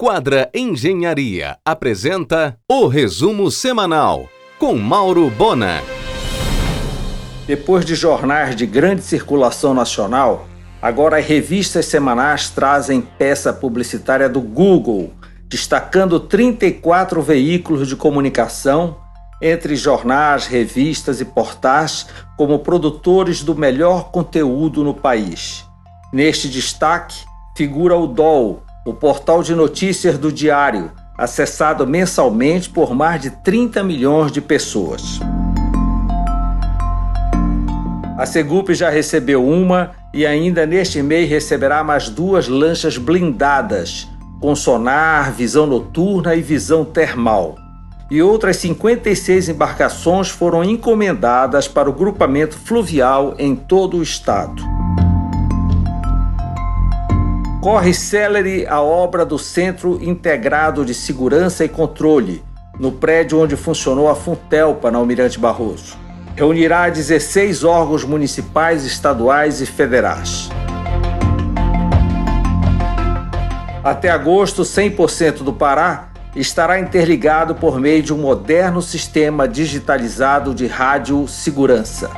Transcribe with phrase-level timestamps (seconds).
[0.00, 5.82] Quadra Engenharia apresenta o resumo semanal com Mauro Bona.
[7.48, 10.46] Depois de jornais de grande circulação nacional,
[10.80, 15.12] agora as revistas semanais trazem peça publicitária do Google,
[15.48, 18.98] destacando 34 veículos de comunicação,
[19.42, 22.06] entre jornais, revistas e portais,
[22.36, 25.64] como produtores do melhor conteúdo no país.
[26.12, 27.16] Neste destaque
[27.56, 33.82] figura o DOL, o portal de notícias do Diário, acessado mensalmente por mais de 30
[33.82, 35.20] milhões de pessoas.
[38.16, 44.08] A Segup já recebeu uma e ainda neste mês receberá mais duas lanchas blindadas,
[44.40, 47.56] com sonar, visão noturna e visão termal.
[48.10, 54.77] E outras 56 embarcações foram encomendadas para o grupamento fluvial em todo o estado.
[57.60, 62.40] Corre célere a obra do Centro Integrado de Segurança e Controle,
[62.78, 65.96] no prédio onde funcionou a Funtelpa, na Almirante Barroso.
[66.36, 70.48] Reunirá 16 órgãos municipais, estaduais e federais.
[73.82, 80.68] Até agosto, 100% do Pará estará interligado por meio de um moderno sistema digitalizado de
[80.68, 82.08] rádio segurança.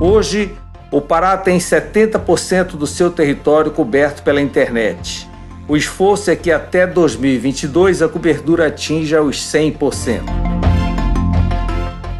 [0.00, 0.56] Hoje,
[0.90, 5.28] o Pará tem 70% do seu território coberto pela internet.
[5.68, 10.22] O esforço é que até 2022 a cobertura atinja os 100%.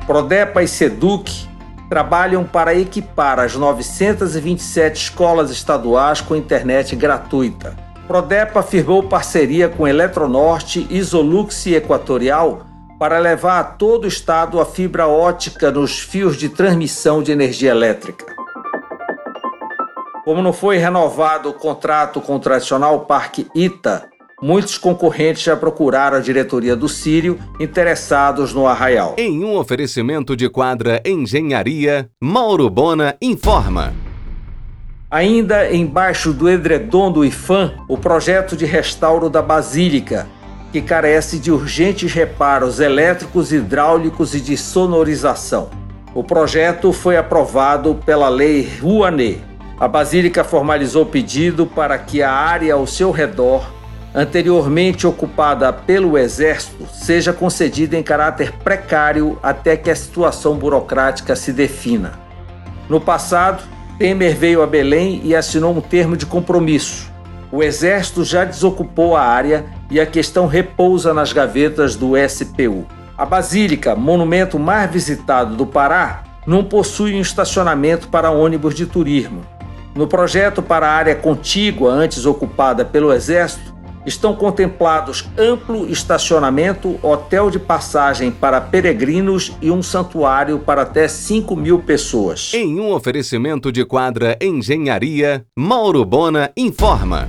[0.07, 1.49] Prodepa e Seduc
[1.89, 7.77] trabalham para equipar as 927 escolas estaduais com internet gratuita.
[8.07, 12.67] Prodepa firmou parceria com Eletronorte, Isolux e Equatorial
[13.01, 17.71] para levar a todo o estado a fibra ótica nos fios de transmissão de energia
[17.71, 18.40] elétrica.
[20.31, 24.09] Como não foi renovado o contrato com o tradicional Parque Ita,
[24.41, 29.17] muitos concorrentes já procuraram a diretoria do Sírio interessados no arraial.
[29.19, 33.93] Em um oferecimento de quadra Engenharia, Mauro Bona informa.
[35.11, 40.29] Ainda embaixo do edredom do IFAM, o projeto de restauro da Basílica,
[40.71, 45.71] que carece de urgentes reparos elétricos, hidráulicos e de sonorização.
[46.15, 49.50] O projeto foi aprovado pela Lei Rouanet,
[49.81, 53.67] a Basílica formalizou pedido para que a área ao seu redor,
[54.15, 61.51] anteriormente ocupada pelo Exército, seja concedida em caráter precário até que a situação burocrática se
[61.51, 62.13] defina.
[62.91, 63.63] No passado,
[63.99, 67.11] Temer veio a Belém e assinou um termo de compromisso.
[67.51, 72.87] O Exército já desocupou a área e a questão repousa nas gavetas do SPU.
[73.17, 79.41] A Basílica, monumento mais visitado do Pará, não possui um estacionamento para ônibus de turismo.
[79.95, 83.75] No projeto para a área contígua, antes ocupada pelo Exército,
[84.07, 91.55] estão contemplados amplo estacionamento, hotel de passagem para peregrinos e um santuário para até 5
[91.57, 92.53] mil pessoas.
[92.55, 97.29] Em um oferecimento de quadra Engenharia, Mauro Bona informa.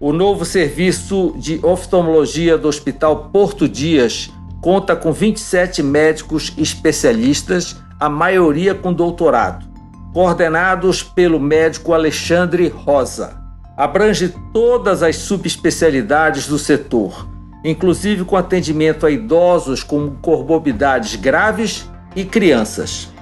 [0.00, 8.08] O novo serviço de oftalmologia do Hospital Porto Dias conta com 27 médicos especialistas, a
[8.08, 9.73] maioria com doutorado
[10.14, 13.36] coordenados pelo médico Alexandre Rosa.
[13.76, 17.28] Abrange todas as subespecialidades do setor,
[17.64, 23.12] inclusive com atendimento a idosos com comorbidades graves e crianças.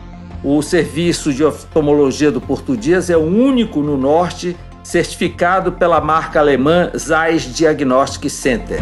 [0.44, 4.54] O serviço de oftalmologia do Porto Dias é o único no norte
[4.84, 8.80] certificado pela marca alemã Zeiss Diagnostic Center.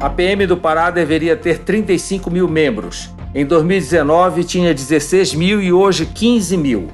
[0.00, 5.70] A PM do Pará deveria ter 35 mil membros em 2019 tinha 16 mil e
[5.70, 6.88] hoje 15 mil.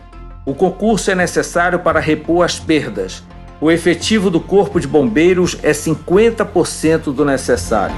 [0.44, 3.22] O concurso é necessário para repor as perdas.
[3.60, 7.94] O efetivo do Corpo de Bombeiros é 50% do necessário.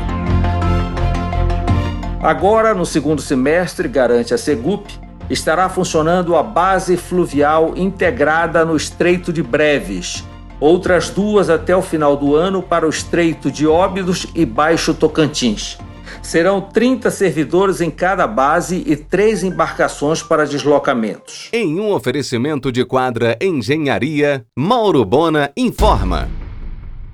[2.23, 4.87] Agora, no segundo semestre, garante a Segup,
[5.31, 10.23] estará funcionando a base fluvial integrada no Estreito de Breves,
[10.61, 15.79] outras duas até o final do ano para o Estreito de Óbidos e Baixo Tocantins.
[16.23, 21.49] Serão 30 servidores em cada base e três embarcações para deslocamentos.
[21.53, 26.29] Em um oferecimento de quadra Engenharia, Mauro Bona informa.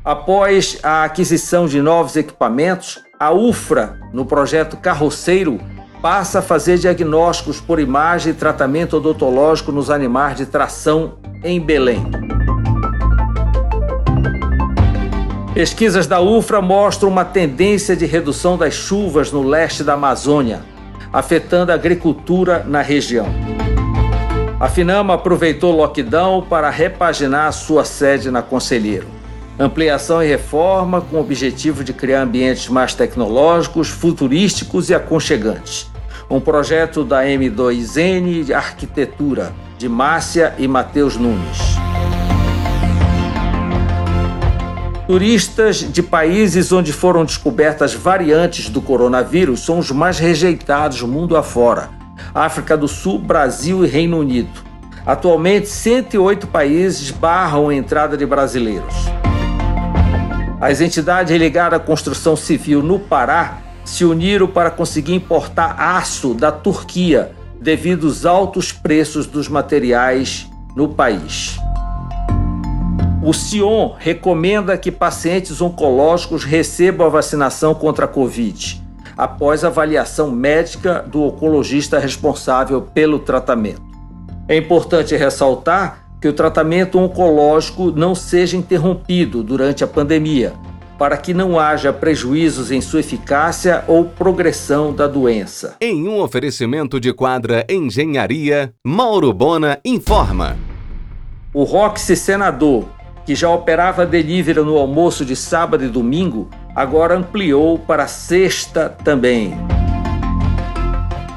[0.05, 5.61] Após a aquisição de novos equipamentos, a UFRA, no projeto Carroceiro,
[6.03, 12.03] passa a fazer diagnósticos por imagem e tratamento odontológico nos animais de tração em Belém.
[15.55, 20.63] Pesquisas da UFRA mostram uma tendência de redução das chuvas no leste da Amazônia,
[21.13, 23.27] afetando a agricultura na região.
[24.59, 29.07] A Finama aproveitou o lockdown para repaginar sua sede na Conselheiro.
[29.59, 35.87] Ampliação e reforma com o objetivo de criar ambientes mais tecnológicos, futurísticos e aconchegantes.
[36.31, 41.92] Um projeto da M2N de Arquitetura, de Márcia e Matheus Nunes.
[45.13, 51.91] Turistas de países onde foram descobertas variantes do coronavírus são os mais rejeitados mundo afora.
[52.35, 54.63] África do Sul, Brasil e Reino Unido.
[55.05, 58.95] Atualmente, 108 países barram a entrada de brasileiros.
[60.59, 66.51] As entidades ligadas à construção civil no Pará se uniram para conseguir importar aço da
[66.51, 71.62] Turquia devido aos altos preços dos materiais no país.
[73.25, 78.83] O Sion recomenda que pacientes oncológicos recebam a vacinação contra a Covid,
[79.17, 83.81] após avaliação médica do oncologista responsável pelo tratamento.
[84.49, 90.53] É importante ressaltar que o tratamento oncológico não seja interrompido durante a pandemia,
[90.99, 95.77] para que não haja prejuízos em sua eficácia ou progressão da doença.
[95.81, 100.57] Em um oferecimento de quadra Engenharia, Mauro Bona informa.
[101.55, 102.89] O Roxy Senador,
[103.25, 109.55] que já operava delivery no almoço de sábado e domingo, agora ampliou para sexta também.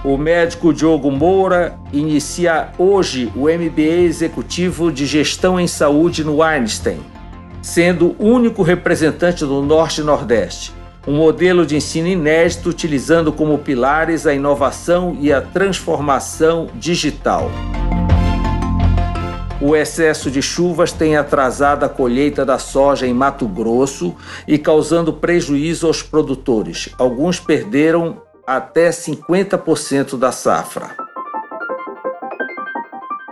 [0.03, 6.99] O médico Diogo Moura inicia hoje o MBA Executivo de Gestão em Saúde no Einstein,
[7.59, 10.71] sendo o único representante do Norte e Nordeste.
[11.07, 17.49] Um modelo de ensino inédito utilizando como pilares a inovação e a transformação digital.
[19.67, 24.15] O excesso de chuvas tem atrasado a colheita da soja em Mato Grosso
[24.47, 26.89] e causando prejuízo aos produtores.
[26.99, 30.91] Alguns perderam até 50% da safra.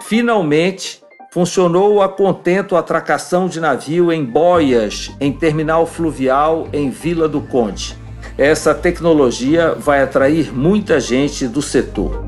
[0.02, 7.30] Finalmente, funcionou a contento a atracação de navio em boias em terminal fluvial em Vila
[7.30, 7.96] do Conde.
[8.40, 12.26] Essa tecnologia vai atrair muita gente do setor.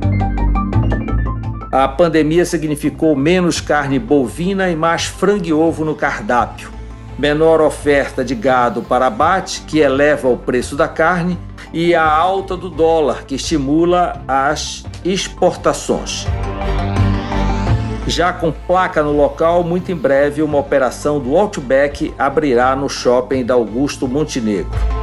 [1.77, 6.71] A pandemia significou menos carne bovina e mais frango e ovo no cardápio,
[7.19, 11.37] menor oferta de gado para abate, que eleva o preço da carne,
[11.73, 16.25] e a alta do dólar, que estimula as exportações.
[18.07, 23.43] Já com placa no local, muito em breve uma operação do Outback abrirá no shopping
[23.43, 24.94] da Augusto Montenegro.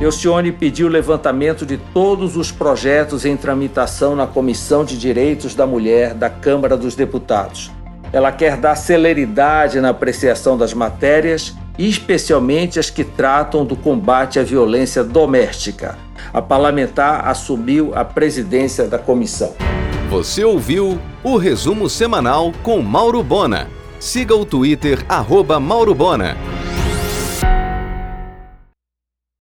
[0.00, 5.66] Elcione pediu o levantamento de todos os projetos em tramitação na Comissão de Direitos da
[5.66, 7.70] Mulher da Câmara dos Deputados.
[8.12, 14.42] Ela quer dar celeridade na apreciação das matérias especialmente as que tratam do combate à
[14.42, 15.96] violência doméstica.
[16.32, 19.54] A parlamentar assumiu a presidência da comissão.
[20.10, 23.68] Você ouviu o resumo semanal com Mauro Bona.
[24.00, 26.36] Siga o Twitter, arroba Mauro Bona.